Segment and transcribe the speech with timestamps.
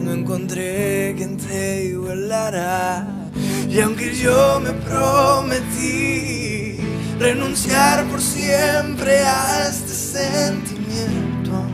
[0.00, 3.06] no encontré quien te igualara.
[3.68, 6.78] Y aunque yo me prometí
[7.18, 11.64] renunciar por siempre a este sentimiento,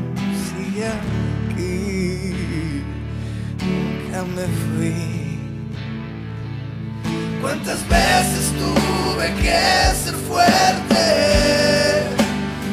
[0.49, 2.33] sigue aquí,
[3.61, 4.95] nunca me fui.
[7.41, 9.61] ¿Cuántas veces tuve que
[10.03, 11.05] ser fuerte?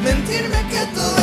[0.03, 1.18] Mentirme que todo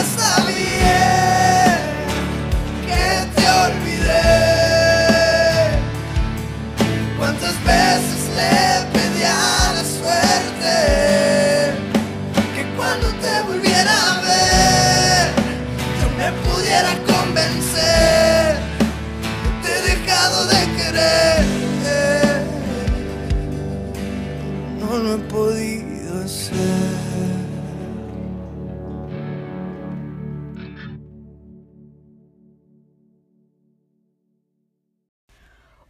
[25.28, 25.96] podido.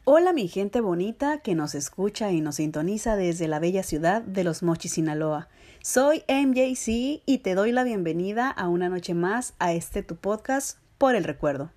[0.09, 4.45] Hola mi gente bonita que nos escucha y nos sintoniza desde la bella ciudad de
[4.45, 5.49] Los Mochis, Sinaloa.
[5.83, 10.79] Soy MJC y te doy la bienvenida a una noche más a este tu podcast
[10.99, 11.73] por el recuerdo.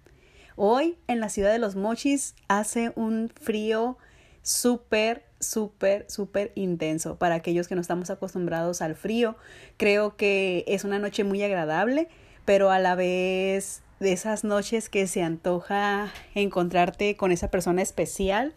[0.56, 3.98] Hoy en la ciudad de Los Mochis hace un frío
[4.42, 7.18] súper, súper, súper intenso.
[7.18, 9.36] Para aquellos que no estamos acostumbrados al frío,
[9.78, 12.08] creo que es una noche muy agradable,
[12.46, 18.54] pero a la vez de esas noches que se antoja encontrarte con esa persona especial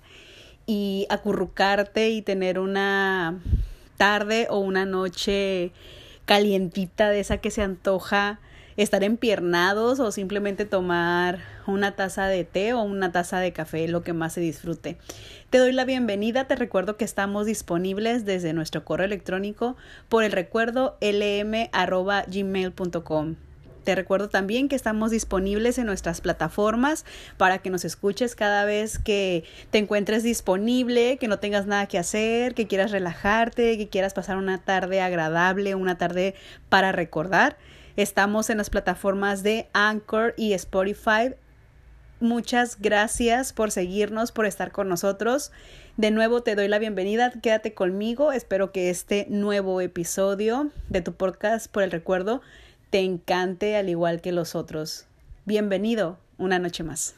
[0.67, 3.41] y acurrucarte y tener una
[3.97, 5.73] tarde o una noche
[6.25, 8.41] calientita de esa que se antoja
[8.77, 14.03] estar empiernados o simplemente tomar una taza de té o una taza de café, lo
[14.03, 14.99] que más se disfrute.
[15.51, 19.77] Te doy la bienvenida, te recuerdo que estamos disponibles desde nuestro correo electrónico
[20.09, 21.67] por el recuerdo lm.gmail.com.
[23.85, 27.05] Te recuerdo también que estamos disponibles en nuestras plataformas
[27.37, 31.99] para que nos escuches cada vez que te encuentres disponible, que no tengas nada que
[31.99, 36.35] hacer, que quieras relajarte, que quieras pasar una tarde agradable, una tarde
[36.69, 37.57] para recordar.
[37.97, 41.35] Estamos en las plataformas de Anchor y Spotify.
[42.21, 45.53] Muchas gracias por seguirnos, por estar con nosotros.
[45.97, 48.33] De nuevo te doy la bienvenida, quédate conmigo.
[48.33, 52.41] Espero que este nuevo episodio de tu podcast por el recuerdo
[52.91, 55.07] te encante al igual que los otros.
[55.45, 57.15] Bienvenido una noche más.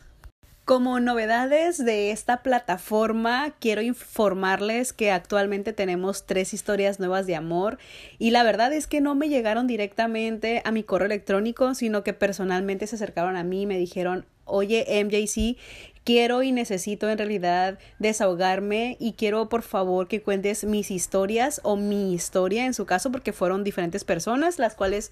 [0.64, 7.76] Como novedades de esta plataforma, quiero informarles que actualmente tenemos tres historias nuevas de amor
[8.18, 12.14] y la verdad es que no me llegaron directamente a mi correo electrónico, sino que
[12.14, 15.58] personalmente se acercaron a mí y me dijeron, oye MJC,
[16.04, 21.76] quiero y necesito en realidad desahogarme y quiero por favor que cuentes mis historias o
[21.76, 25.10] mi historia en su caso porque fueron diferentes personas las cuales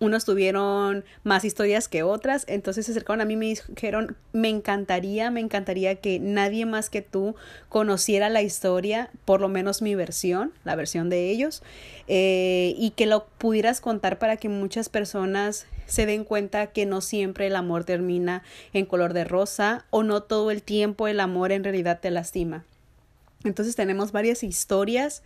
[0.00, 4.48] unos tuvieron más historias que otras, entonces se acercaron a mí y me dijeron, me
[4.48, 7.34] encantaría, me encantaría que nadie más que tú
[7.68, 11.62] conociera la historia, por lo menos mi versión, la versión de ellos,
[12.06, 17.00] eh, y que lo pudieras contar para que muchas personas se den cuenta que no
[17.00, 21.50] siempre el amor termina en color de rosa o no todo el tiempo el amor
[21.50, 22.64] en realidad te lastima.
[23.44, 25.22] Entonces tenemos varias historias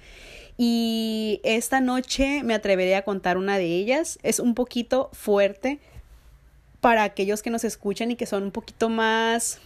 [0.57, 4.19] y esta noche me atreveré a contar una de ellas.
[4.23, 5.81] Es un poquito fuerte
[6.81, 9.59] para aquellos que nos escuchan y que son un poquito más,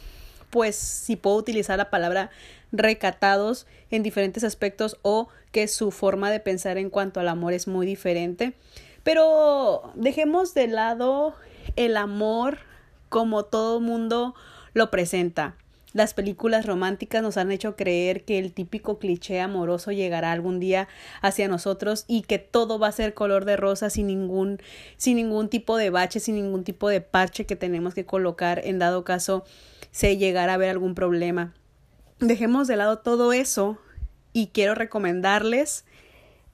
[0.51, 2.31] pues si puedo utilizar la palabra
[2.73, 7.67] recatados en diferentes aspectos o que su forma de pensar en cuanto al amor es
[7.67, 8.55] muy diferente.
[9.07, 11.37] Pero dejemos de lado
[11.77, 12.59] el amor
[13.09, 14.35] como todo mundo
[14.75, 15.55] lo presenta.
[15.93, 20.89] Las películas románticas nos han hecho creer que el típico cliché amoroso llegará algún día
[21.23, 24.59] hacia nosotros y que todo va a ser color de rosa sin ningún,
[24.97, 28.81] sin ningún tipo de bache, sin ningún tipo de parche que tenemos que colocar en
[28.81, 29.45] dado caso
[29.93, 31.55] se llegara a ver algún problema.
[32.19, 33.79] Dejemos de lado todo eso
[34.33, 35.85] y quiero recomendarles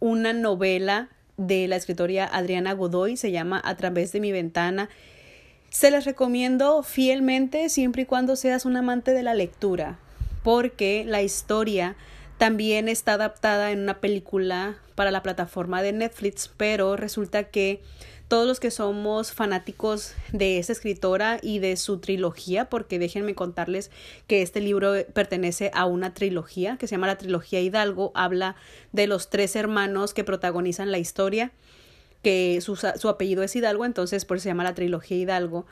[0.00, 1.08] una novela
[1.46, 4.88] de la escritora Adriana Godoy, se llama A través de mi ventana.
[5.70, 9.98] Se les recomiendo fielmente siempre y cuando seas un amante de la lectura,
[10.42, 11.96] porque la historia
[12.38, 17.80] también está adaptada en una película para la plataforma de Netflix, pero resulta que
[18.32, 23.90] todos los que somos fanáticos de esa escritora y de su trilogía, porque déjenme contarles
[24.26, 28.56] que este libro pertenece a una trilogía que se llama la trilogía Hidalgo, habla
[28.90, 31.52] de los tres hermanos que protagonizan la historia
[32.22, 35.66] que su, su, apellido es Hidalgo, entonces por eso se llama la trilogía Hidalgo.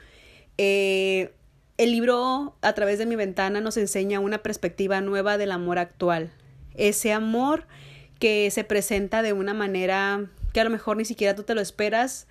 [0.58, 1.32] Eh,
[1.78, 6.30] el libro A través de mi ventana nos enseña una perspectiva nueva del amor actual.
[6.74, 7.66] Ese amor
[8.18, 11.62] que se presenta de una manera que a lo mejor ni siquiera tú te lo
[11.62, 12.26] esperas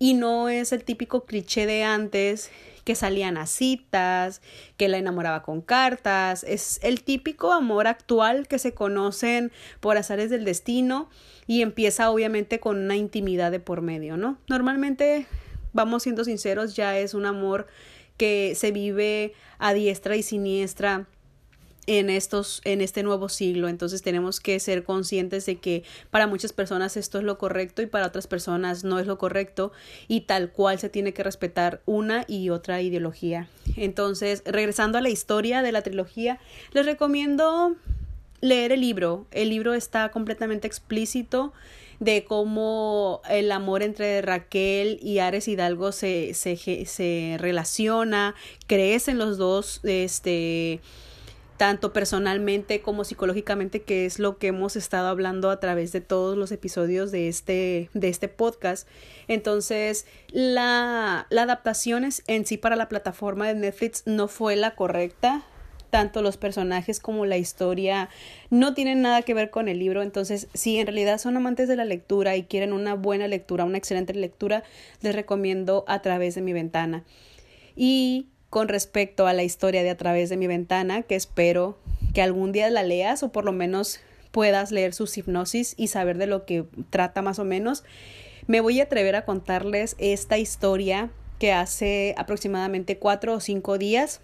[0.00, 2.50] y no es el típico cliché de antes
[2.84, 4.40] que salían a citas,
[4.78, 6.42] que la enamoraba con cartas.
[6.42, 11.10] Es el típico amor actual que se conocen por azares del destino
[11.46, 14.38] y empieza obviamente con una intimidad de por medio, ¿no?
[14.48, 15.26] Normalmente,
[15.74, 17.66] vamos siendo sinceros, ya es un amor
[18.16, 21.06] que se vive a diestra y siniestra
[21.86, 23.68] en estos en este nuevo siglo.
[23.68, 27.86] Entonces tenemos que ser conscientes de que para muchas personas esto es lo correcto y
[27.86, 29.72] para otras personas no es lo correcto
[30.08, 33.48] y tal cual se tiene que respetar una y otra ideología.
[33.76, 36.38] Entonces regresando a la historia de la trilogía
[36.72, 37.76] les recomiendo
[38.40, 39.26] leer el libro.
[39.30, 41.52] El libro está completamente explícito
[42.00, 46.56] de cómo el amor entre Raquel y Ares Hidalgo se, se,
[46.86, 48.34] se relaciona,
[48.66, 50.80] crecen los dos, este,
[51.60, 56.38] tanto personalmente como psicológicamente, que es lo que hemos estado hablando a través de todos
[56.38, 58.88] los episodios de este, de este podcast.
[59.28, 65.42] Entonces, la, la adaptación en sí para la plataforma de Netflix no fue la correcta.
[65.90, 68.08] Tanto los personajes como la historia
[68.48, 70.00] no tienen nada que ver con el libro.
[70.00, 73.76] Entonces, si en realidad son amantes de la lectura y quieren una buena lectura, una
[73.76, 74.64] excelente lectura,
[75.02, 77.04] les recomiendo a través de mi ventana.
[77.76, 81.78] Y con respecto a la historia de A través de mi ventana, que espero
[82.12, 84.00] que algún día la leas o por lo menos
[84.32, 87.84] puedas leer sus hipnosis y saber de lo que trata más o menos.
[88.46, 94.20] Me voy a atrever a contarles esta historia que hace aproximadamente cuatro o cinco días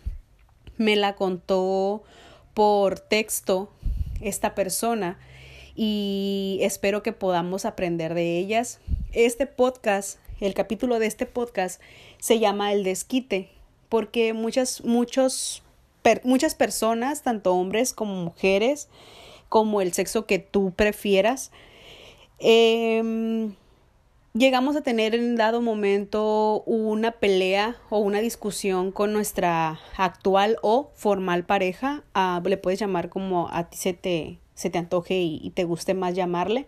[0.76, 2.02] me la contó
[2.52, 3.70] por texto
[4.20, 5.18] esta persona
[5.74, 8.80] y espero que podamos aprender de ellas.
[9.12, 11.80] Este podcast, el capítulo de este podcast
[12.18, 13.55] se llama El desquite
[13.88, 15.62] porque muchas, muchos,
[16.24, 18.88] muchas personas, tanto hombres como mujeres,
[19.48, 21.50] como el sexo que tú prefieras,
[22.38, 23.54] em,
[24.34, 30.90] llegamos a tener en dado momento una pelea o una discusión con nuestra actual o
[30.94, 35.50] formal pareja, ah, le puedes llamar como a ti se te, se te antoje y
[35.54, 36.66] te guste más llamarle,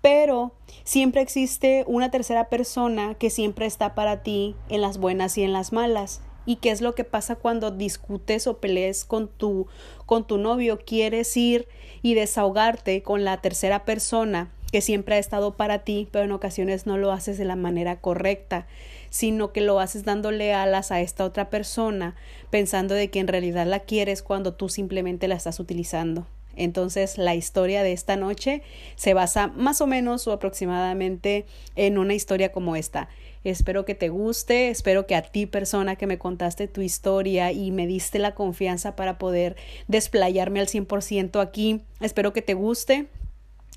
[0.00, 0.52] pero
[0.84, 5.52] siempre existe una tercera persona que siempre está para ti en las buenas y en
[5.52, 6.20] las malas.
[6.46, 9.66] ¿Y qué es lo que pasa cuando discutes o pelees con tu,
[10.06, 10.80] con tu novio?
[10.84, 11.68] Quieres ir
[12.02, 16.86] y desahogarte con la tercera persona que siempre ha estado para ti, pero en ocasiones
[16.86, 18.66] no lo haces de la manera correcta,
[19.10, 22.14] sino que lo haces dándole alas a esta otra persona,
[22.50, 26.26] pensando de que en realidad la quieres cuando tú simplemente la estás utilizando.
[26.56, 28.62] Entonces la historia de esta noche
[28.96, 33.08] se basa más o menos o aproximadamente en una historia como esta.
[33.42, 37.70] Espero que te guste, espero que a ti persona que me contaste tu historia y
[37.70, 39.56] me diste la confianza para poder
[39.88, 43.06] desplayarme al 100% aquí, espero que te guste,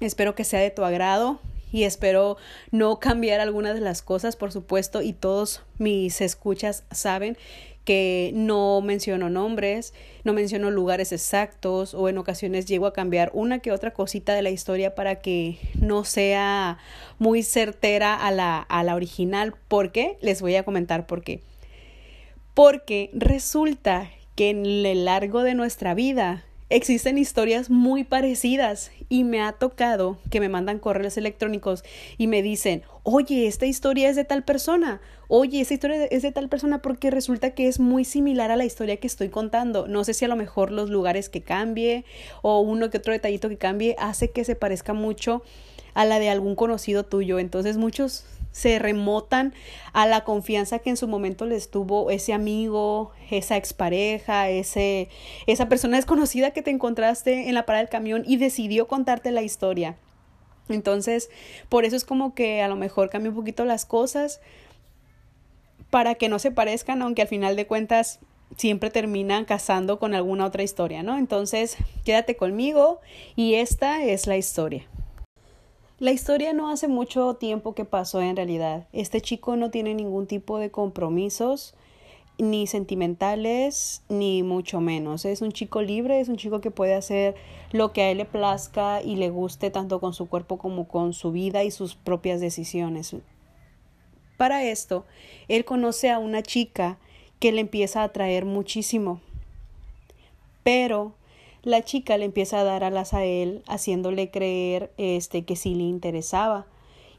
[0.01, 1.39] espero que sea de tu agrado
[1.71, 2.37] y espero
[2.71, 7.37] no cambiar algunas de las cosas, por supuesto, y todos mis escuchas saben
[7.85, 9.93] que no menciono nombres,
[10.23, 14.41] no menciono lugares exactos o en ocasiones llego a cambiar una que otra cosita de
[14.41, 16.77] la historia para que no sea
[17.19, 19.53] muy certera a la, a la original.
[19.67, 20.17] ¿Por qué?
[20.21, 21.41] Les voy a comentar por qué.
[22.53, 29.41] Porque resulta que en el largo de nuestra vida existen historias muy parecidas y me
[29.41, 31.83] ha tocado que me mandan correos electrónicos
[32.17, 36.31] y me dicen, oye, esta historia es de tal persona, oye, esta historia es de
[36.31, 39.87] tal persona porque resulta que es muy similar a la historia que estoy contando.
[39.87, 42.05] No sé si a lo mejor los lugares que cambie
[42.41, 45.43] o uno que otro detallito que cambie hace que se parezca mucho
[45.93, 47.37] a la de algún conocido tuyo.
[47.37, 49.53] Entonces muchos se remotan
[49.91, 55.09] a la confianza que en su momento les tuvo ese amigo, esa expareja, ese,
[55.47, 59.41] esa persona desconocida que te encontraste en la parada del camión y decidió contarte la
[59.41, 59.97] historia.
[60.69, 61.29] Entonces,
[61.67, 64.39] por eso es como que a lo mejor cambia un poquito las cosas
[65.89, 68.19] para que no se parezcan, aunque al final de cuentas
[68.55, 71.17] siempre terminan casando con alguna otra historia, ¿no?
[71.17, 73.01] Entonces, quédate conmigo
[73.35, 74.87] y esta es la historia.
[75.99, 78.87] La historia no hace mucho tiempo que pasó en realidad.
[78.93, 81.75] Este chico no tiene ningún tipo de compromisos,
[82.39, 85.23] ni sentimentales, ni mucho menos.
[85.23, 87.35] Es un chico libre, es un chico que puede hacer
[87.71, 91.13] lo que a él le plazca y le guste tanto con su cuerpo como con
[91.13, 93.15] su vida y sus propias decisiones.
[94.35, 95.05] Para esto,
[95.47, 96.97] él conoce a una chica
[97.39, 99.21] que le empieza a atraer muchísimo.
[100.63, 101.13] Pero
[101.63, 105.83] la chica le empieza a dar alas a él, haciéndole creer este que sí le
[105.83, 106.65] interesaba.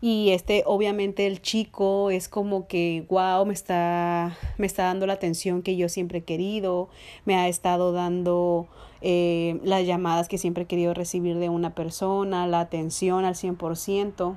[0.02, 5.14] Y este, obviamente, el chico es como que, wow, me está, me está dando la
[5.14, 6.90] atención que yo siempre he querido,
[7.24, 8.68] me ha estado dando
[9.00, 14.36] eh, las llamadas que siempre he querido recibir de una persona, la atención al 100%.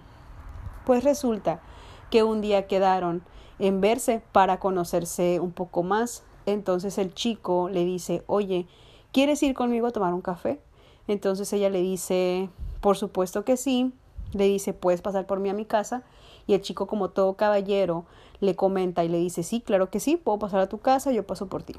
[0.86, 1.62] Pues resulta
[2.10, 3.24] que un día quedaron
[3.60, 6.24] en verse para conocerse un poco más.
[6.46, 8.68] Entonces el chico le dice, oye,
[9.12, 10.60] ¿quieres ir conmigo a tomar un café?
[11.08, 12.50] Entonces ella le dice,
[12.82, 13.94] por supuesto que sí.
[14.34, 16.04] Le dice, puedes pasar por mí a mi casa.
[16.48, 18.06] Y el chico, como todo caballero,
[18.40, 21.26] le comenta y le dice, sí, claro que sí, puedo pasar a tu casa, yo
[21.26, 21.76] paso por ti.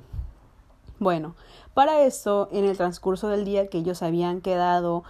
[0.99, 1.37] Bueno,
[1.75, 5.05] para eso, en el transcurso del día que ellos habían quedado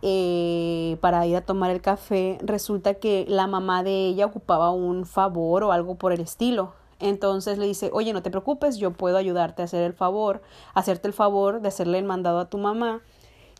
[0.00, 5.04] eh, para ir a tomar el café, resulta que la mamá de ella ocupaba un
[5.04, 6.72] favor o algo por el estilo.
[7.00, 10.42] Entonces le dice, oye, no te preocupes, yo puedo ayudarte a hacer el favor,
[10.74, 13.02] hacerte el favor de hacerle el mandado a tu mamá.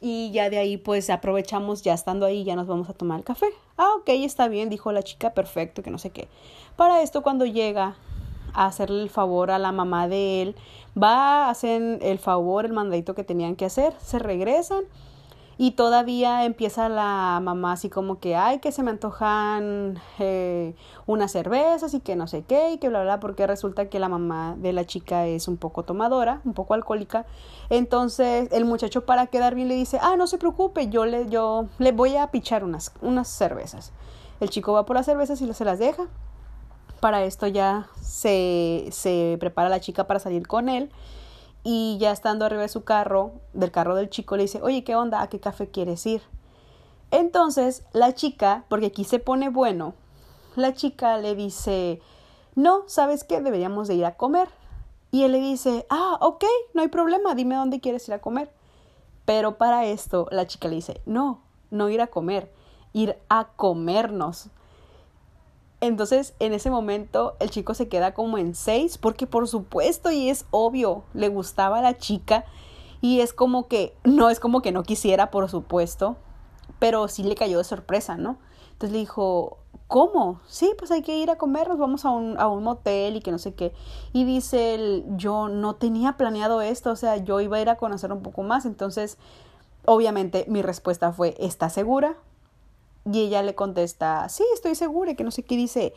[0.00, 3.25] Y ya de ahí pues aprovechamos, ya estando ahí, ya nos vamos a tomar el
[3.25, 3.47] café.
[3.76, 6.28] Ah, ok, está bien, dijo la chica, perfecto, que no sé qué.
[6.76, 7.97] Para esto cuando llega
[8.54, 10.57] a hacerle el favor a la mamá de él,
[11.00, 14.85] va a hacer el favor, el mandadito que tenían que hacer, se regresan
[15.61, 21.33] y todavía empieza la mamá así como que, ay, que se me antojan eh, unas
[21.33, 24.55] cervezas y que no sé qué y que bla, bla, porque resulta que la mamá
[24.57, 27.27] de la chica es un poco tomadora, un poco alcohólica.
[27.71, 31.67] Entonces el muchacho para quedar bien le dice, ah, no se preocupe, yo le, yo
[31.79, 33.93] le voy a pichar unas, unas cervezas.
[34.38, 36.05] El chico va por las cervezas y se las deja.
[37.00, 40.88] Para esto ya se, se prepara la chica para salir con él
[41.65, 44.97] y ya estando arriba de su carro, del carro del chico, le dice, oye, ¿qué
[44.97, 45.23] onda?
[45.23, 46.23] ¿A qué café quieres ir?
[47.11, 49.95] Entonces la chica, porque aquí se pone bueno,
[50.57, 52.00] la chica le dice,
[52.55, 53.41] no, ¿sabes qué?
[53.41, 54.49] Deberíamos de ir a comer.
[55.11, 58.50] Y él le dice, ah, ok, no hay problema, dime dónde quieres ir a comer.
[59.25, 62.53] Pero para esto la chica le dice, no, no ir a comer,
[62.93, 64.49] ir a comernos.
[65.80, 70.28] Entonces, en ese momento, el chico se queda como en seis, porque por supuesto, y
[70.28, 72.44] es obvio, le gustaba a la chica,
[73.00, 76.16] y es como que, no es como que no quisiera, por supuesto,
[76.80, 78.38] pero sí le cayó de sorpresa, ¿no?
[78.73, 80.40] Entonces le dijo, ¿cómo?
[80.47, 83.20] Sí, pues hay que ir a comer, nos vamos a un, a un motel y
[83.20, 83.73] que no sé qué.
[84.12, 87.76] Y dice él, yo no tenía planeado esto, o sea, yo iba a ir a
[87.76, 89.16] conocer un poco más, entonces,
[89.85, 92.16] obviamente, mi respuesta fue, ¿estás segura?
[93.11, 95.95] Y ella le contesta, sí, estoy segura, que no sé qué dice.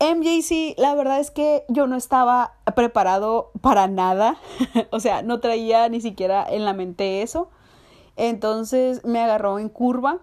[0.00, 4.36] MJC, la verdad es que yo no estaba preparado para nada,
[4.90, 7.50] o sea, no traía ni siquiera en la mente eso.
[8.16, 10.18] Entonces me agarró en curva,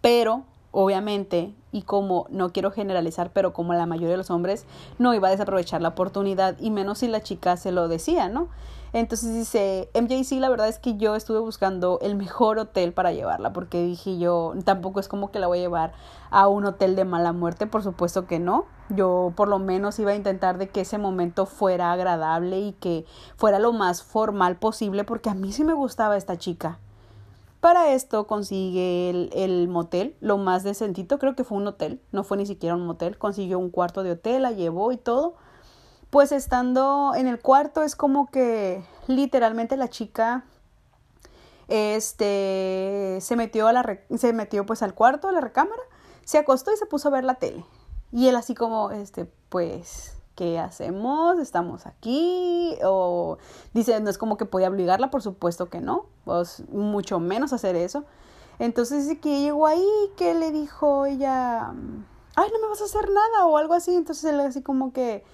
[0.00, 4.64] pero obviamente, y como no quiero generalizar, pero como la mayoría de los hombres,
[4.98, 8.48] no iba a desaprovechar la oportunidad, y menos si la chica se lo decía, ¿no?
[8.92, 13.52] Entonces dice, MJC, la verdad es que yo estuve buscando el mejor hotel para llevarla,
[13.52, 15.92] porque dije yo, tampoco es como que la voy a llevar
[16.30, 18.64] a un hotel de mala muerte, por supuesto que no.
[18.88, 23.04] Yo por lo menos iba a intentar de que ese momento fuera agradable y que
[23.36, 26.78] fuera lo más formal posible, porque a mí sí me gustaba esta chica.
[27.60, 32.22] Para esto consigue el, el, motel, lo más decentito, creo que fue un hotel, no
[32.22, 35.34] fue ni siquiera un motel, consiguió un cuarto de hotel, la llevó y todo
[36.10, 40.44] pues estando en el cuarto es como que literalmente la chica
[41.68, 45.82] este se metió a la se metió pues al cuarto a la recámara
[46.24, 47.64] se acostó y se puso a ver la tele
[48.10, 51.40] y él así como este pues ¿qué hacemos?
[51.40, 52.78] ¿Estamos aquí?
[52.84, 53.38] O
[53.74, 57.74] dice, no es como que podía obligarla, por supuesto que no, pues mucho menos hacer
[57.74, 58.04] eso.
[58.60, 59.84] Entonces dice que llegó ahí,
[60.16, 61.70] que le dijo ella,
[62.36, 63.92] ay, no me vas a hacer nada o algo así.
[63.92, 65.24] Entonces él así como que,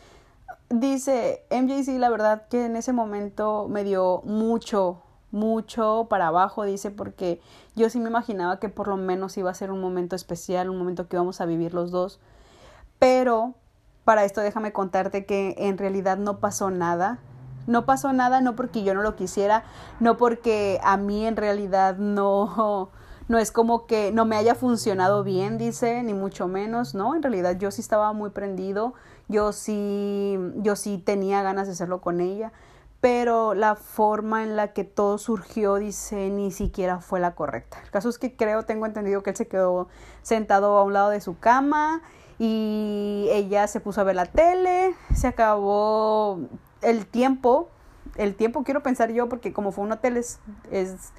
[0.76, 5.00] Dice MJC, la verdad que en ese momento me dio mucho,
[5.30, 7.40] mucho para abajo, dice, porque
[7.76, 10.76] yo sí me imaginaba que por lo menos iba a ser un momento especial, un
[10.76, 12.18] momento que íbamos a vivir los dos.
[12.98, 13.54] Pero
[14.02, 17.20] para esto déjame contarte que en realidad no pasó nada.
[17.68, 19.62] No pasó nada no porque yo no lo quisiera,
[20.00, 22.90] no porque a mí en realidad no
[23.28, 27.14] no es como que no me haya funcionado bien, dice, ni mucho menos, ¿no?
[27.14, 28.94] En realidad yo sí estaba muy prendido,
[29.28, 32.52] yo sí, yo sí tenía ganas de hacerlo con ella,
[33.00, 37.78] pero la forma en la que todo surgió, dice, ni siquiera fue la correcta.
[37.84, 39.88] El caso es que creo, tengo entendido que él se quedó
[40.22, 42.02] sentado a un lado de su cama
[42.38, 46.40] y ella se puso a ver la tele, se acabó
[46.80, 47.68] el tiempo,
[48.16, 50.40] el tiempo quiero pensar yo, porque como fue un hotel es,
[50.70, 51.12] es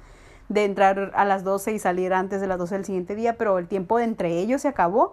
[0.48, 3.58] de entrar a las 12 y salir antes de las 12 del siguiente día, pero
[3.58, 5.12] el tiempo de entre ellos se acabó.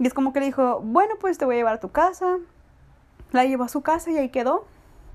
[0.00, 2.38] Y es como que le dijo, bueno, pues te voy a llevar a tu casa.
[3.32, 4.64] La llevó a su casa y ahí quedó.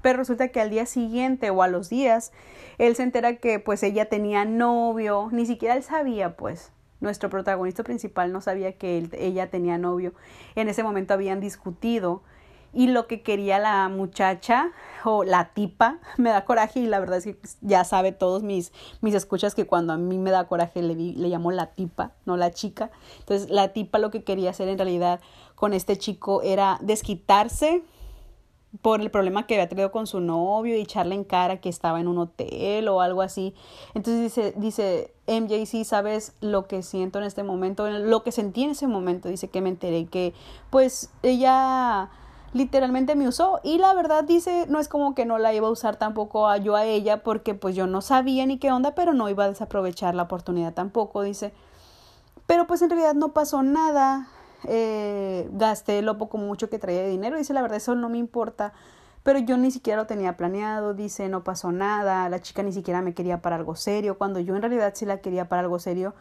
[0.04, 2.32] Pero resulta que al día siguiente o a los días,
[2.78, 6.72] él se entera que pues ella tenía novio, ni siquiera él sabía pues.
[7.00, 10.14] Nuestro protagonista principal no sabía que ella tenía novio.
[10.54, 12.22] En ese momento habían discutido
[12.76, 14.72] y lo que quería la muchacha
[15.06, 18.44] o la tipa me da coraje y la verdad es que pues, ya sabe todos
[18.44, 22.12] mis, mis escuchas que cuando a mí me da coraje le, le llamo la tipa,
[22.26, 22.92] no la chica.
[23.20, 25.22] Entonces la tipa lo que quería hacer en realidad
[25.56, 27.84] con este chico era desquitarse
[28.82, 32.00] por el problema que había tenido con su novio y echarle en cara que estaba
[32.00, 33.54] en un hotel o algo así.
[33.94, 38.64] Entonces dice, dice MJ, sí, sabes lo que siento en este momento, lo que sentí
[38.64, 40.34] en ese momento, dice que me enteré que
[40.70, 42.10] pues ella
[42.54, 45.72] literalmente me usó y la verdad dice no es como que no la iba a
[45.72, 49.14] usar tampoco a yo a ella porque pues yo no sabía ni qué onda pero
[49.14, 51.54] no iba a desaprovechar la oportunidad tampoco dice
[52.48, 54.28] pero pues en realidad no pasó nada
[54.64, 58.18] eh, gasté lo poco mucho que traía de dinero dice la verdad eso no me
[58.18, 58.74] importa
[59.26, 63.02] pero yo ni siquiera lo tenía planeado, dice, no pasó nada, la chica ni siquiera
[63.02, 66.14] me quería para algo serio, cuando yo en realidad sí la quería para algo serio.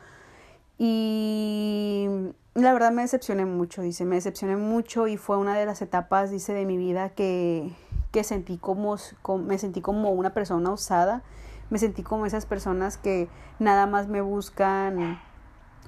[0.78, 2.08] Y
[2.54, 6.30] la verdad me decepcioné mucho, dice, me decepcioné mucho y fue una de las etapas,
[6.30, 7.72] dice, de mi vida que,
[8.12, 8.96] que sentí como,
[9.38, 11.22] me sentí como una persona usada,
[11.70, 13.28] me sentí como esas personas que
[13.58, 15.20] nada más me buscan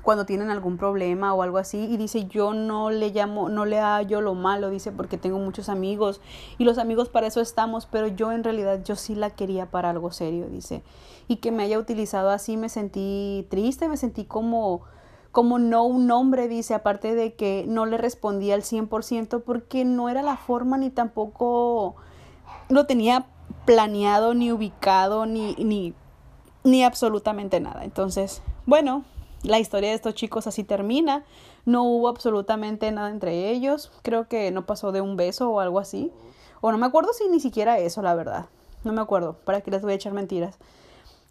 [0.07, 3.81] cuando tienen algún problema o algo así y dice yo no le llamo no le
[3.81, 6.21] hallo lo malo dice porque tengo muchos amigos
[6.59, 9.91] y los amigos para eso estamos pero yo en realidad yo sí la quería para
[9.91, 10.85] algo serio dice
[11.27, 14.83] y que me haya utilizado así me sentí triste me sentí como
[15.33, 20.09] como no un hombre, dice, aparte de que no le respondía al 100% porque no
[20.09, 21.97] era la forma ni tampoco
[22.71, 23.27] lo tenía
[23.67, 25.93] planeado, ni ubicado, ni, ni,
[26.65, 27.85] ni absolutamente nada.
[27.85, 29.05] Entonces, bueno,
[29.43, 31.25] la historia de estos chicos así termina.
[31.65, 33.93] No hubo absolutamente nada entre ellos.
[34.03, 36.13] Creo que no pasó de un beso o algo así.
[36.61, 38.47] O no me acuerdo si ni siquiera eso, la verdad.
[38.85, 39.37] No me acuerdo.
[39.45, 40.59] ¿Para qué les voy a echar mentiras?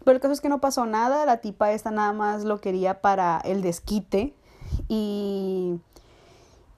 [0.04, 3.00] Pero el caso es que no pasó nada, la tipa esta nada más lo quería
[3.00, 4.34] para el desquite
[4.88, 5.80] y...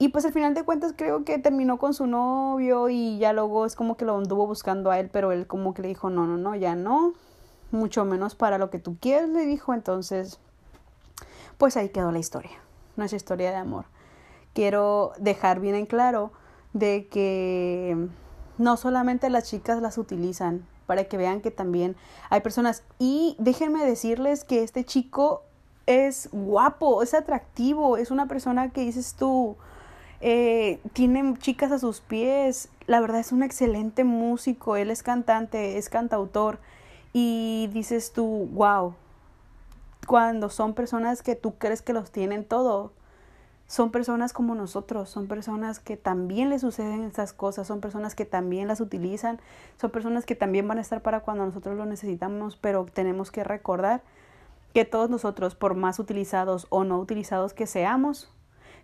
[0.01, 3.65] Y pues al final de cuentas creo que terminó con su novio y ya luego
[3.65, 6.25] es como que lo anduvo buscando a él, pero él como que le dijo, no,
[6.25, 7.13] no, no, ya no,
[7.71, 10.39] mucho menos para lo que tú quieres, le dijo, entonces,
[11.59, 12.51] pues ahí quedó la historia,
[12.95, 13.85] nuestra historia de amor.
[14.53, 16.31] Quiero dejar bien en claro
[16.73, 18.07] de que
[18.57, 21.95] no solamente las chicas las utilizan, para que vean que también
[22.31, 22.83] hay personas.
[22.97, 25.43] Y déjenme decirles que este chico
[25.85, 29.57] es guapo, es atractivo, es una persona que dices tú,
[30.21, 35.77] eh, tiene chicas a sus pies, la verdad es un excelente músico, él es cantante,
[35.77, 36.59] es cantautor
[37.11, 38.95] y dices tú, wow,
[40.09, 42.93] cuando son personas que tú crees que los tienen todo,
[43.67, 48.25] son personas como nosotros, son personas que también les suceden estas cosas, son personas que
[48.25, 49.39] también las utilizan,
[49.79, 53.43] son personas que también van a estar para cuando nosotros lo necesitamos, pero tenemos que
[53.43, 54.01] recordar
[54.73, 58.33] que todos nosotros, por más utilizados o no utilizados que seamos,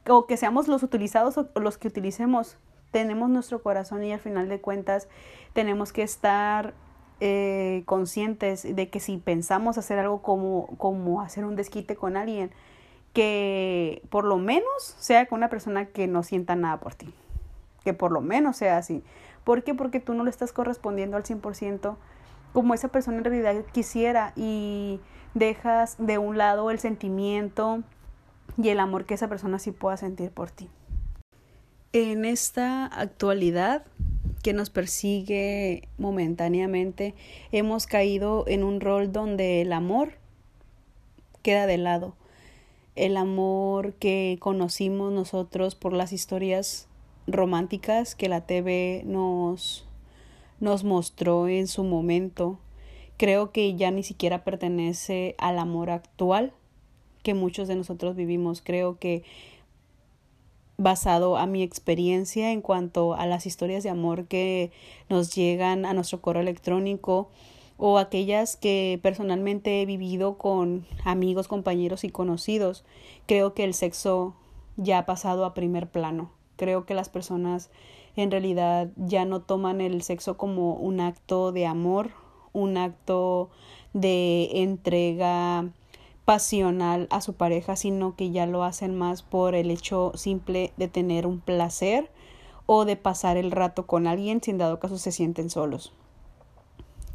[0.07, 2.59] o que seamos los utilizados o los que utilicemos,
[2.91, 5.07] tenemos nuestro corazón y al final de cuentas
[5.53, 6.75] tenemos que estar
[7.19, 12.51] eh, conscientes de que si pensamos hacer algo como, como hacer un desquite con alguien,
[13.13, 17.13] que por lo menos sea con una persona que no sienta nada por ti.
[17.83, 19.03] Que por lo menos sea así.
[19.45, 19.73] ¿Por qué?
[19.73, 21.95] Porque tú no le estás correspondiendo al 100%
[22.51, 24.99] como esa persona en realidad quisiera y
[25.33, 27.83] dejas de un lado el sentimiento
[28.57, 30.69] y el amor que esa persona sí pueda sentir por ti.
[31.93, 33.85] En esta actualidad
[34.45, 37.15] que nos persigue momentáneamente,
[37.51, 40.13] hemos caído en un rol donde el amor
[41.41, 42.13] queda de lado
[42.95, 46.87] el amor que conocimos nosotros por las historias
[47.25, 49.87] románticas que la TV nos,
[50.59, 52.59] nos mostró en su momento,
[53.17, 56.53] creo que ya ni siquiera pertenece al amor actual
[57.23, 58.61] que muchos de nosotros vivimos.
[58.61, 59.23] Creo que
[60.77, 64.71] basado a mi experiencia en cuanto a las historias de amor que
[65.09, 67.29] nos llegan a nuestro correo electrónico,
[67.77, 72.85] o aquellas que personalmente he vivido con amigos, compañeros y conocidos,
[73.25, 74.33] creo que el sexo
[74.77, 76.31] ya ha pasado a primer plano.
[76.55, 77.69] Creo que las personas
[78.15, 82.11] en realidad ya no toman el sexo como un acto de amor,
[82.53, 83.49] un acto
[83.93, 85.69] de entrega
[86.25, 90.87] pasional a su pareja, sino que ya lo hacen más por el hecho simple de
[90.87, 92.09] tener un placer
[92.65, 95.93] o de pasar el rato con alguien sin dado caso se sienten solos.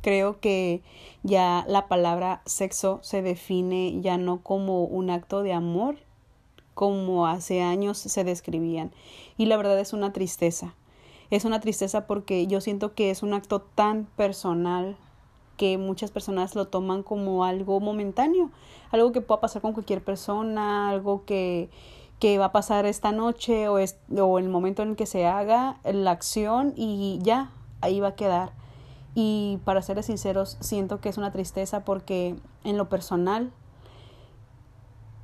[0.01, 0.83] Creo que
[1.23, 5.97] ya la palabra sexo se define ya no como un acto de amor
[6.73, 8.93] como hace años se describían.
[9.37, 10.75] Y la verdad es una tristeza.
[11.29, 14.97] Es una tristeza porque yo siento que es un acto tan personal
[15.61, 18.51] que muchas personas lo toman como algo momentáneo,
[18.93, 21.69] algo que pueda pasar con cualquier persona, algo que,
[22.19, 25.77] que va a pasar esta noche o, es, o el momento en que se haga
[25.85, 27.51] la acción y ya,
[27.83, 28.53] ahí va a quedar.
[29.15, 33.53] Y para serles sinceros, siento que es una tristeza porque en lo personal,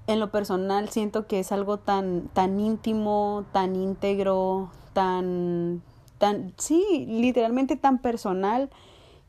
[0.07, 5.81] en lo personal siento que es algo tan, tan íntimo, tan íntegro, tan,
[6.18, 8.68] tan, sí, literalmente tan personal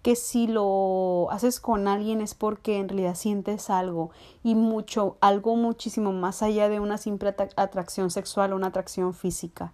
[0.01, 4.12] que si lo haces con alguien es porque en realidad sientes algo
[4.43, 9.73] y mucho, algo muchísimo más allá de una simple atracción sexual o una atracción física.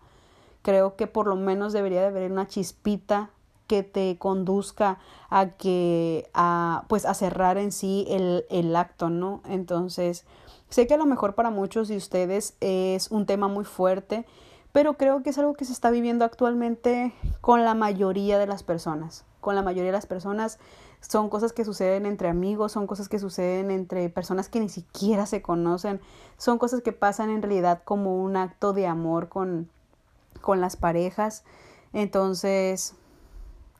[0.62, 3.29] Creo que por lo menos debería de haber una chispita
[3.67, 9.41] que te conduzca a que a pues a cerrar en sí el, el acto, ¿no?
[9.47, 10.25] Entonces,
[10.69, 14.25] sé que a lo mejor para muchos de ustedes es un tema muy fuerte,
[14.71, 18.63] pero creo que es algo que se está viviendo actualmente con la mayoría de las
[18.63, 20.58] personas con la mayoría de las personas
[21.01, 25.27] son cosas que suceden entre amigos, son cosas que suceden entre personas que ni siquiera
[25.27, 26.01] se conocen,
[26.38, 29.69] son cosas que pasan en realidad como un acto de amor con,
[30.41, 31.43] con las parejas.
[31.91, 32.95] Entonces,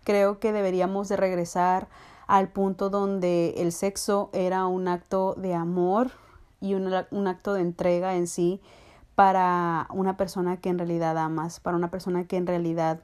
[0.04, 1.88] creo que deberíamos de regresar
[2.28, 6.12] al punto donde el sexo era un acto de amor
[6.62, 8.62] y un, un acto de entrega en sí
[9.16, 13.00] para una persona que en realidad amas, para una persona que en realidad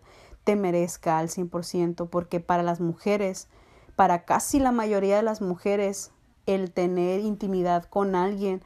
[0.50, 3.48] te merezca al 100%, porque para las mujeres,
[3.96, 6.10] para casi la mayoría de las mujeres,
[6.48, 8.64] el tener intimidad con alguien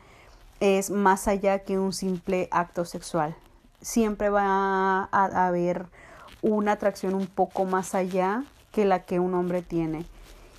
[0.62, 3.36] es más allá que un simple acto sexual.
[3.82, 5.88] Siempre va a haber
[6.42, 10.06] una atracción un poco más allá que la que un hombre tiene.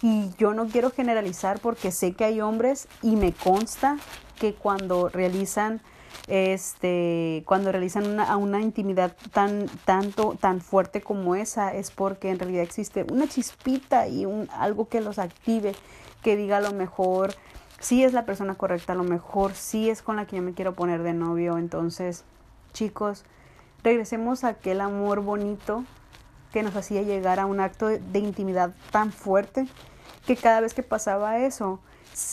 [0.03, 3.97] Y yo no quiero generalizar porque sé que hay hombres y me consta
[4.39, 5.81] que cuando realizan
[6.27, 12.39] este, cuando realizan una, una intimidad tan, tanto, tan fuerte como esa, es porque en
[12.39, 15.75] realidad existe una chispita y un, algo que los active,
[16.23, 17.35] que diga a lo mejor,
[17.81, 20.55] sí es la persona correcta, a lo mejor sí es con la que yo me
[20.55, 21.59] quiero poner de novio.
[21.59, 22.25] Entonces,
[22.73, 23.25] chicos,
[23.83, 25.85] regresemos a aquel amor bonito
[26.53, 29.67] que nos hacía llegar a un acto de intimidad tan fuerte
[30.27, 31.81] que cada vez que pasaba eso,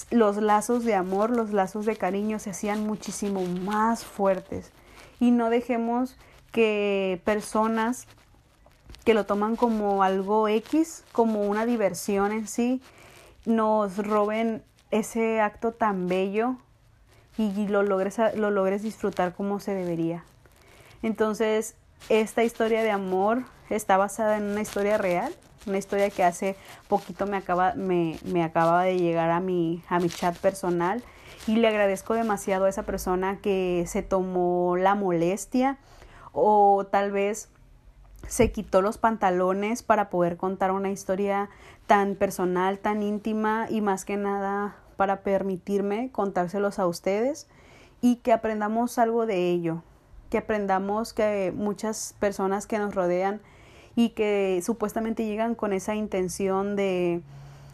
[0.09, 4.71] los lazos de amor, los lazos de cariño se hacían muchísimo más fuertes.
[5.19, 6.17] Y no dejemos
[6.51, 8.07] que personas
[9.03, 12.81] que lo toman como algo X, como una diversión en sí,
[13.45, 16.57] nos roben ese acto tan bello
[17.37, 20.23] y lo logres, lo logres disfrutar como se debería.
[21.01, 21.75] Entonces,
[22.09, 25.33] esta historia de amor está basada en una historia real
[25.65, 26.55] una historia que hace
[26.87, 31.03] poquito me acaba, me, me acababa de llegar a mi, a mi chat personal
[31.47, 35.77] y le agradezco demasiado a esa persona que se tomó la molestia
[36.33, 37.49] o tal vez
[38.27, 41.49] se quitó los pantalones para poder contar una historia
[41.87, 47.47] tan personal, tan íntima y más que nada para permitirme contárselos a ustedes
[48.01, 49.83] y que aprendamos algo de ello,
[50.29, 53.41] que aprendamos que muchas personas que nos rodean
[53.95, 57.21] y que supuestamente llegan con esa intención de,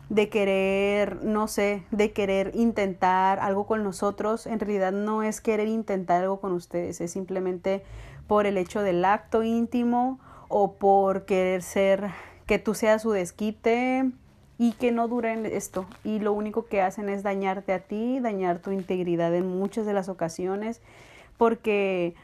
[0.10, 5.68] de querer, no sé, de querer intentar algo con nosotros, en realidad no es querer
[5.68, 7.84] intentar algo con ustedes, es simplemente
[8.28, 12.10] por el hecho del acto íntimo o por querer ser
[12.46, 14.12] que tú seas su desquite
[14.58, 15.86] y que no duren esto.
[16.04, 19.94] Y lo único que hacen es dañarte a ti, dañar tu integridad en muchas de
[19.94, 20.82] las ocasiones
[21.38, 22.16] porque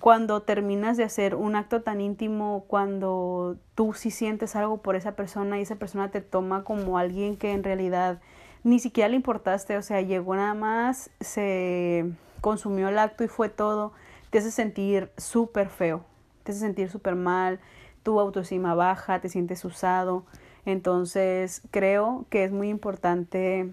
[0.00, 5.12] cuando terminas de hacer un acto tan íntimo, cuando tú sí sientes algo por esa
[5.12, 8.20] persona y esa persona te toma como alguien que en realidad
[8.64, 12.10] ni siquiera le importaste, o sea, llegó nada más, se
[12.40, 13.92] consumió el acto y fue todo,
[14.30, 16.04] te hace sentir súper feo,
[16.44, 17.60] te hace sentir súper mal,
[18.02, 20.24] tu autoestima baja, te sientes usado.
[20.66, 23.70] Entonces creo que es muy importante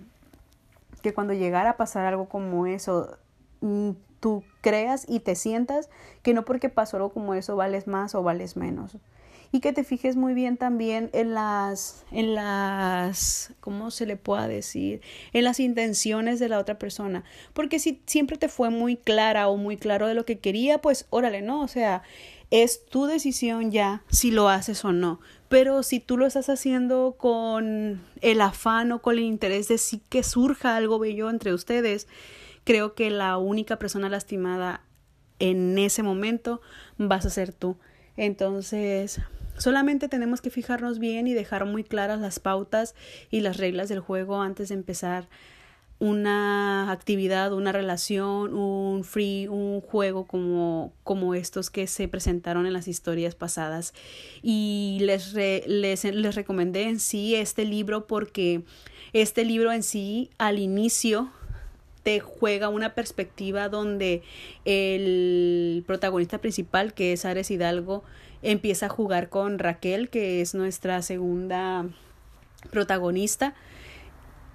[1.01, 3.17] que cuando llegara a pasar algo como eso,
[3.61, 5.89] mm, tú creas y te sientas
[6.23, 8.97] que no porque pasó algo como eso vales más o vales menos.
[9.51, 14.47] Y que te fijes muy bien también en las, en las, ¿cómo se le pueda
[14.47, 15.01] decir?
[15.31, 17.23] En las intenciones de la otra persona.
[17.53, 21.05] Porque si siempre te fue muy clara o muy claro de lo que quería, pues
[21.11, 21.61] órale, ¿no?
[21.61, 22.03] O sea,
[22.51, 25.19] es tu decisión ya si lo haces o no.
[25.49, 30.01] Pero si tú lo estás haciendo con el afán o con el interés de sí
[30.09, 32.07] que surja algo bello entre ustedes,
[32.67, 34.81] creo que la única persona lastimada
[35.39, 36.59] en ese momento
[36.97, 37.77] vas a ser tú.
[38.17, 39.21] Entonces,
[39.57, 42.93] solamente tenemos que fijarnos bien y dejar muy claras las pautas
[43.31, 45.29] y las reglas del juego antes de empezar
[45.99, 52.73] una actividad, una relación, un free, un juego como, como estos que se presentaron en
[52.73, 53.93] las historias pasadas.
[54.43, 58.63] Y les, les, les recomendé en sí este libro porque
[59.13, 61.31] este libro en sí al inicio
[62.03, 64.21] te juega una perspectiva donde
[64.65, 68.03] el protagonista principal, que es Ares Hidalgo,
[68.41, 71.85] empieza a jugar con Raquel, que es nuestra segunda
[72.71, 73.55] protagonista.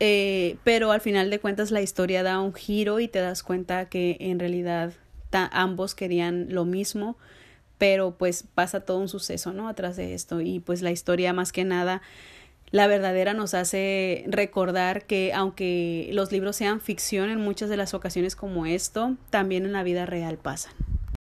[0.00, 3.88] Eh, pero al final de cuentas la historia da un giro y te das cuenta
[3.88, 4.92] que en realidad
[5.30, 7.16] ambos querían lo mismo,
[7.78, 9.68] pero pues pasa todo un suceso, ¿no?
[9.68, 12.02] Atrás de esto y pues la historia más que nada
[12.72, 17.94] la verdadera nos hace recordar que aunque los libros sean ficción en muchas de las
[17.94, 20.72] ocasiones como esto, también en la vida real pasan.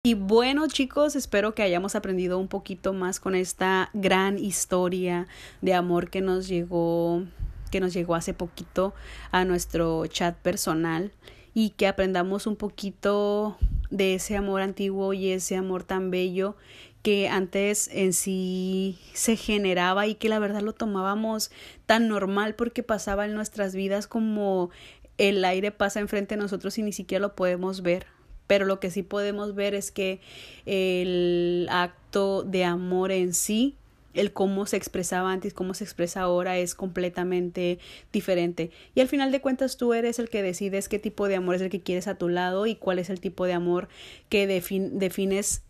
[0.04, 5.28] Y bueno chicos, espero que hayamos aprendido un poquito más con esta gran historia
[5.62, 7.24] de amor que nos llegó
[7.70, 8.94] que nos llegó hace poquito
[9.32, 11.12] a nuestro chat personal
[11.54, 13.58] y que aprendamos un poquito
[13.90, 16.56] de ese amor antiguo y ese amor tan bello
[17.02, 21.52] que antes en sí se generaba y que la verdad lo tomábamos
[21.86, 24.70] tan normal porque pasaba en nuestras vidas como
[25.18, 28.06] el aire pasa enfrente de nosotros y ni siquiera lo podemos ver.
[28.48, 30.20] Pero lo que sí podemos ver es que
[30.66, 33.78] el acto de amor en sí,
[34.14, 37.80] el cómo se expresaba antes, cómo se expresa ahora es completamente
[38.12, 38.72] diferente.
[38.94, 41.62] Y al final de cuentas tú eres el que decides qué tipo de amor es
[41.62, 43.88] el que quieres a tu lado y cuál es el tipo de amor
[44.28, 45.64] que defines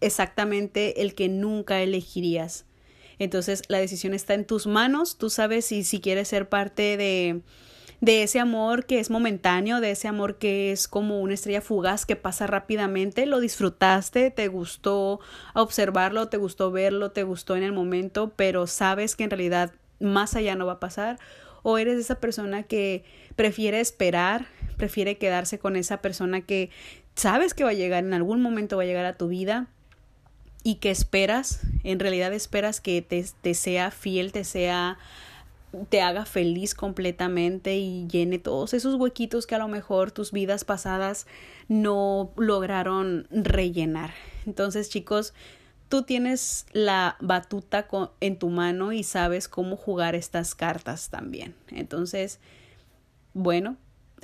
[0.00, 2.64] exactamente el que nunca elegirías.
[3.18, 7.42] Entonces la decisión está en tus manos, tú sabes si, si quieres ser parte de,
[8.00, 12.06] de ese amor que es momentáneo, de ese amor que es como una estrella fugaz
[12.06, 15.20] que pasa rápidamente, lo disfrutaste, te gustó
[15.54, 20.36] observarlo, te gustó verlo, te gustó en el momento, pero sabes que en realidad más
[20.36, 21.18] allá no va a pasar,
[21.64, 26.70] o eres esa persona que prefiere esperar, prefiere quedarse con esa persona que
[27.16, 29.66] sabes que va a llegar, en algún momento va a llegar a tu vida,
[30.62, 34.98] y que esperas, en realidad esperas que te, te sea fiel, te sea
[35.90, 40.64] te haga feliz completamente y llene todos esos huequitos que a lo mejor tus vidas
[40.64, 41.26] pasadas
[41.68, 44.14] no lograron rellenar.
[44.46, 45.34] Entonces, chicos,
[45.88, 47.86] tú tienes la batuta
[48.20, 51.54] en tu mano y sabes cómo jugar estas cartas también.
[51.68, 52.40] Entonces,
[53.34, 53.76] bueno,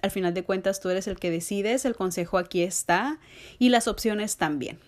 [0.03, 3.18] al final de cuentas tú eres el que decides, el consejo aquí está
[3.59, 4.79] y las opciones también.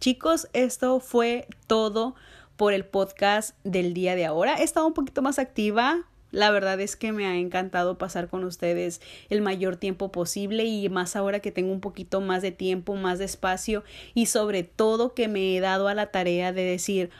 [0.00, 2.14] Chicos, esto fue todo
[2.56, 4.56] por el podcast del día de ahora.
[4.56, 6.04] He estado un poquito más activa.
[6.30, 10.88] La verdad es que me ha encantado pasar con ustedes el mayor tiempo posible y
[10.88, 13.82] más ahora que tengo un poquito más de tiempo, más de espacio
[14.14, 17.10] y sobre todo que me he dado a la tarea de decir,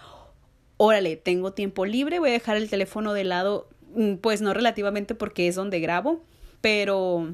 [0.77, 5.15] órale, tengo tiempo libre, voy a dejar el teléfono de lado, mm, pues no relativamente
[5.15, 6.21] porque es donde grabo,
[6.61, 7.33] pero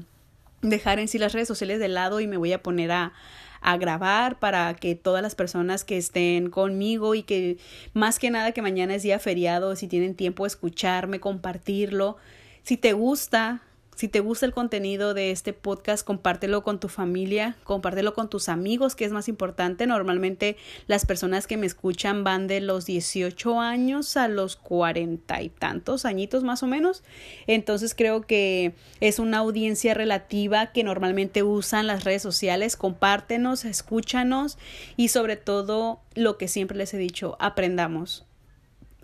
[0.61, 3.13] dejar en sí las redes sociales de lado y me voy a poner a,
[3.61, 7.57] a grabar para que todas las personas que estén conmigo y que
[7.93, 12.17] más que nada que mañana es día feriado, si tienen tiempo escucharme, compartirlo.
[12.63, 13.61] Si te gusta,
[13.95, 18.49] si te gusta el contenido de este podcast, compártelo con tu familia, compártelo con tus
[18.49, 19.87] amigos, que es más importante.
[19.87, 25.47] Normalmente las personas que me escuchan van de los 18 años a los cuarenta y
[25.47, 27.03] tantos añitos más o menos.
[27.47, 32.75] Entonces creo que es una audiencia relativa que normalmente usan las redes sociales.
[32.75, 34.57] Compártenos, escúchanos
[34.97, 38.25] y sobre todo lo que siempre les he dicho, aprendamos.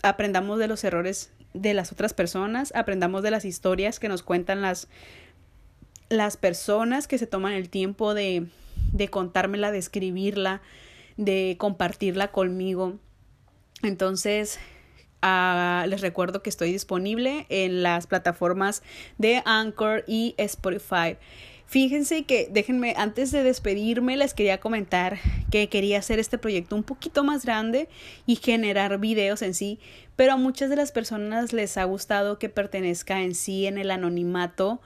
[0.02, 4.62] Aprendamos de los errores de las otras personas, aprendamos de las historias que nos cuentan
[4.62, 4.88] las,
[6.08, 8.46] las personas que se toman el tiempo de,
[8.92, 10.62] de contármela, de escribirla,
[11.16, 12.98] de compartirla conmigo.
[13.82, 14.58] Entonces,
[15.20, 18.82] ah, les recuerdo que estoy disponible en las plataformas
[19.18, 21.16] de Anchor y Spotify.
[21.72, 25.18] Fíjense que, déjenme, antes de despedirme, les quería comentar
[25.50, 27.88] que quería hacer este proyecto un poquito más grande
[28.26, 29.78] y generar videos en sí,
[30.14, 33.90] pero a muchas de las personas les ha gustado que pertenezca en sí en el
[33.90, 34.82] anonimato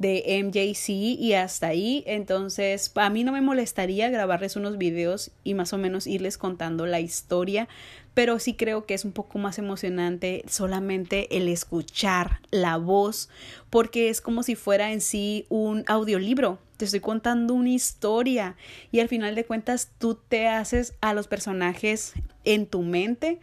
[0.00, 2.02] de MJC y hasta ahí.
[2.06, 6.86] Entonces, a mí no me molestaría grabarles unos videos y más o menos irles contando
[6.86, 7.68] la historia,
[8.14, 13.28] pero sí creo que es un poco más emocionante solamente el escuchar la voz,
[13.68, 16.58] porque es como si fuera en sí un audiolibro.
[16.78, 18.56] Te estoy contando una historia
[18.90, 23.38] y al final de cuentas tú te haces a los personajes en tu mente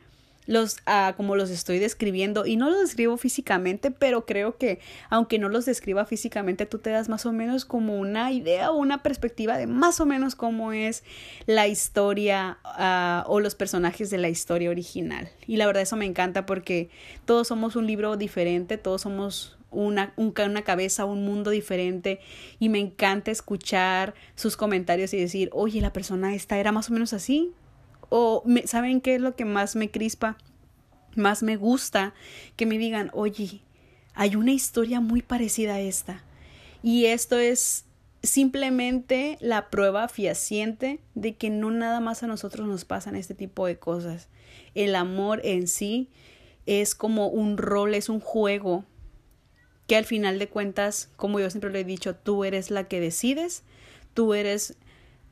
[0.47, 4.79] los ah, como los estoy describiendo y no los describo físicamente pero creo que
[5.09, 8.77] aunque no los describa físicamente tú te das más o menos como una idea o
[8.77, 11.03] una perspectiva de más o menos cómo es
[11.45, 15.29] la historia ah, o los personajes de la historia original.
[15.45, 16.89] Y la verdad eso me encanta porque
[17.25, 22.19] todos somos un libro diferente todos somos una, una cabeza, un mundo diferente
[22.59, 26.93] y me encanta escuchar sus comentarios y decir, oye, la persona esta era más o
[26.93, 27.51] menos así,
[28.09, 30.37] o ¿saben qué es lo que más me crispa?
[31.15, 32.13] Más me gusta
[32.55, 33.61] que me digan, oye,
[34.13, 36.23] hay una historia muy parecida a esta.
[36.83, 37.85] Y esto es
[38.23, 43.65] simplemente la prueba fehaciente de que no nada más a nosotros nos pasan este tipo
[43.65, 44.29] de cosas.
[44.75, 46.09] El amor en sí
[46.65, 48.85] es como un rol, es un juego
[49.87, 52.99] que al final de cuentas, como yo siempre lo he dicho, tú eres la que
[52.99, 53.63] decides,
[54.13, 54.75] tú eres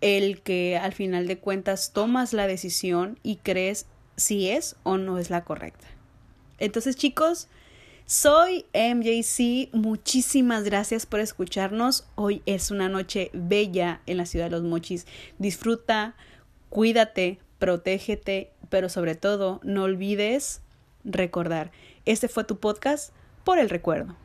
[0.06, 3.88] el que al final de cuentas tomas la decisión y crees
[4.18, 5.88] si es o no es la correcta.
[6.60, 7.48] Entonces chicos,
[8.06, 12.06] soy MJC, muchísimas gracias por escucharnos.
[12.14, 15.08] Hoy es una noche bella en la ciudad de los mochis.
[15.40, 16.16] Disfruta,
[16.70, 20.62] cuídate, protégete, pero sobre todo no olvides
[21.04, 21.72] recordar.
[22.06, 23.12] Este fue tu podcast
[23.44, 24.16] por el recuerdo.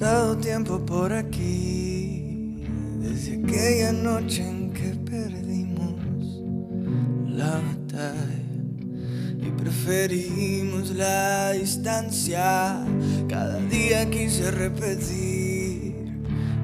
[0.00, 2.64] Pasado tiempo por aquí,
[3.00, 6.42] desde aquella noche en que perdimos
[7.28, 8.40] la batalla
[9.46, 12.82] y preferimos la distancia.
[13.28, 15.94] Cada día quise repetir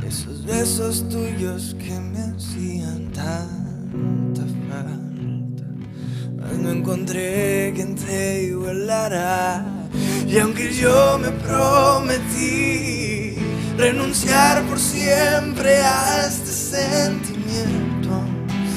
[0.07, 5.65] esos besos tuyos que me hacían tanta falta,
[6.39, 9.63] mas no encontré quien te igualara.
[10.27, 13.06] Y aunque yo me prometí
[13.77, 18.23] renunciar por siempre a este sentimiento.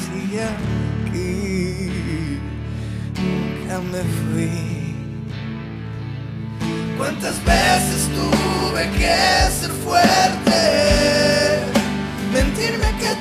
[0.04, 2.38] Sigue aquí,
[3.16, 4.70] nunca me fui.
[6.98, 9.16] ¿Cuántas veces tuve que
[9.58, 10.60] ser fuerte?
[12.32, 13.14] Mentirme que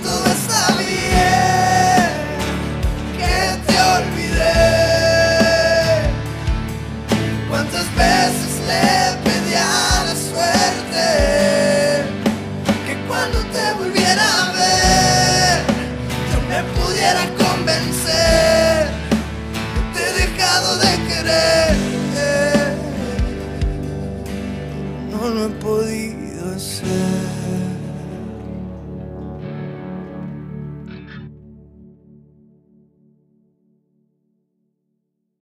[25.11, 25.98] No lo he podido